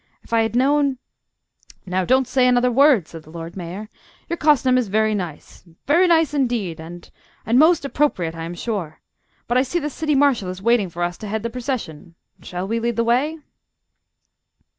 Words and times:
If 0.23 0.33
I 0.33 0.41
had 0.41 0.55
known" 0.55 0.97
"Now, 1.85 2.05
don't 2.05 2.27
say 2.27 2.47
another 2.47 2.71
word!" 2.71 3.07
said 3.07 3.21
the 3.21 3.29
Lord 3.29 3.55
Mayor. 3.55 3.87
"Your 4.29 4.37
costume 4.37 4.75
is 4.75 4.87
very 4.87 5.13
nice 5.13 5.63
very 5.85 6.07
nice 6.07 6.33
indeed, 6.33 6.79
and 6.81 7.07
and 7.45 7.59
most 7.59 7.85
appropriate, 7.85 8.33
I 8.33 8.45
am 8.45 8.55
sure. 8.55 8.99
But 9.47 9.59
I 9.59 9.61
see 9.61 9.77
the 9.77 9.91
City 9.91 10.15
Marshal 10.15 10.49
is 10.49 10.59
waiting 10.59 10.89
for 10.89 11.03
us 11.03 11.19
to 11.19 11.27
head 11.27 11.43
the 11.43 11.51
procession. 11.51 12.15
Shall 12.41 12.67
we 12.67 12.79
lead 12.79 12.95
the 12.95 13.03
way?" 13.03 13.41